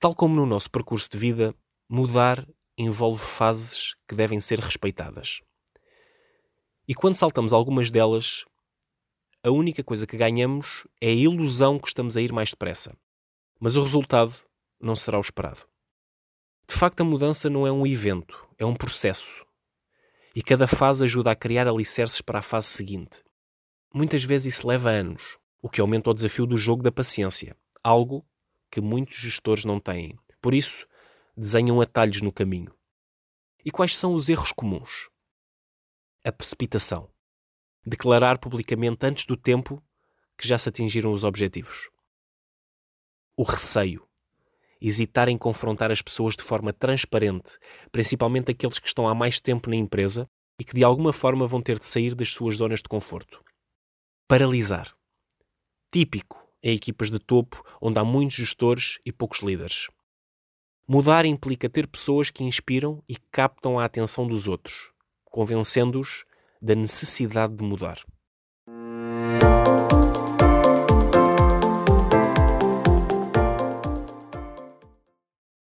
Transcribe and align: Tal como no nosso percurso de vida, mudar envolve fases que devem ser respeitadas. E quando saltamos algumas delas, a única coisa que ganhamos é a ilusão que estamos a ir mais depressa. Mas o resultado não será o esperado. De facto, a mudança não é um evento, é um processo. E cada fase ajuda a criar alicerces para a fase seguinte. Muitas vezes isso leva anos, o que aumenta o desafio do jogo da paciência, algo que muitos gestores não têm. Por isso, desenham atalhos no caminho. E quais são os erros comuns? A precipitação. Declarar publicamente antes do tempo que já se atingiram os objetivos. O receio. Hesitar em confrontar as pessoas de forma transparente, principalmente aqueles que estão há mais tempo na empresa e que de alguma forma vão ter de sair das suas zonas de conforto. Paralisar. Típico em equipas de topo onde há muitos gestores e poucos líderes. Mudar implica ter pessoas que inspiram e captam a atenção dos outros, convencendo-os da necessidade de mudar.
Tal 0.00 0.14
como 0.14 0.34
no 0.34 0.46
nosso 0.46 0.70
percurso 0.70 1.10
de 1.10 1.18
vida, 1.18 1.54
mudar 1.86 2.48
envolve 2.78 3.20
fases 3.20 3.94
que 4.08 4.14
devem 4.14 4.40
ser 4.40 4.58
respeitadas. 4.58 5.42
E 6.88 6.94
quando 6.94 7.16
saltamos 7.16 7.52
algumas 7.52 7.90
delas, 7.90 8.46
a 9.44 9.50
única 9.50 9.84
coisa 9.84 10.06
que 10.06 10.16
ganhamos 10.16 10.88
é 11.02 11.08
a 11.08 11.12
ilusão 11.12 11.78
que 11.78 11.88
estamos 11.88 12.16
a 12.16 12.22
ir 12.22 12.32
mais 12.32 12.48
depressa. 12.48 12.96
Mas 13.60 13.76
o 13.76 13.82
resultado 13.82 14.32
não 14.80 14.96
será 14.96 15.18
o 15.18 15.20
esperado. 15.20 15.68
De 16.66 16.74
facto, 16.74 17.02
a 17.02 17.04
mudança 17.04 17.50
não 17.50 17.66
é 17.66 17.72
um 17.72 17.86
evento, 17.86 18.48
é 18.56 18.64
um 18.64 18.74
processo. 18.74 19.44
E 20.34 20.42
cada 20.42 20.66
fase 20.66 21.04
ajuda 21.04 21.32
a 21.32 21.36
criar 21.36 21.68
alicerces 21.68 22.22
para 22.22 22.38
a 22.38 22.42
fase 22.42 22.68
seguinte. 22.68 23.22
Muitas 23.92 24.24
vezes 24.24 24.54
isso 24.54 24.66
leva 24.66 24.88
anos, 24.88 25.36
o 25.60 25.68
que 25.68 25.82
aumenta 25.82 26.08
o 26.08 26.14
desafio 26.14 26.46
do 26.46 26.56
jogo 26.56 26.82
da 26.82 26.90
paciência, 26.90 27.54
algo 27.84 28.24
que 28.70 28.80
muitos 28.80 29.18
gestores 29.18 29.64
não 29.64 29.80
têm. 29.80 30.18
Por 30.40 30.54
isso, 30.54 30.86
desenham 31.36 31.80
atalhos 31.80 32.22
no 32.22 32.32
caminho. 32.32 32.74
E 33.64 33.70
quais 33.70 33.96
são 33.96 34.14
os 34.14 34.28
erros 34.28 34.52
comuns? 34.52 35.08
A 36.24 36.30
precipitação. 36.30 37.10
Declarar 37.84 38.38
publicamente 38.38 39.04
antes 39.04 39.26
do 39.26 39.36
tempo 39.36 39.82
que 40.38 40.46
já 40.46 40.58
se 40.58 40.68
atingiram 40.68 41.12
os 41.12 41.24
objetivos. 41.24 41.90
O 43.36 43.42
receio. 43.42 44.06
Hesitar 44.80 45.28
em 45.28 45.36
confrontar 45.36 45.90
as 45.90 46.00
pessoas 46.00 46.36
de 46.36 46.42
forma 46.42 46.72
transparente, 46.72 47.58
principalmente 47.92 48.50
aqueles 48.50 48.78
que 48.78 48.86
estão 48.86 49.06
há 49.06 49.14
mais 49.14 49.38
tempo 49.38 49.68
na 49.68 49.76
empresa 49.76 50.28
e 50.58 50.64
que 50.64 50.74
de 50.74 50.84
alguma 50.84 51.12
forma 51.12 51.46
vão 51.46 51.60
ter 51.60 51.78
de 51.78 51.84
sair 51.84 52.14
das 52.14 52.30
suas 52.30 52.56
zonas 52.56 52.80
de 52.80 52.88
conforto. 52.88 53.42
Paralisar. 54.26 54.94
Típico 55.92 56.49
em 56.62 56.74
equipas 56.74 57.10
de 57.10 57.18
topo 57.18 57.62
onde 57.80 57.98
há 57.98 58.04
muitos 58.04 58.36
gestores 58.36 58.98
e 59.04 59.12
poucos 59.12 59.40
líderes. 59.40 59.88
Mudar 60.88 61.24
implica 61.24 61.68
ter 61.68 61.86
pessoas 61.86 62.30
que 62.30 62.42
inspiram 62.42 63.02
e 63.08 63.16
captam 63.30 63.78
a 63.78 63.84
atenção 63.84 64.26
dos 64.26 64.48
outros, 64.48 64.90
convencendo-os 65.24 66.24
da 66.60 66.74
necessidade 66.74 67.54
de 67.54 67.64
mudar. 67.64 67.98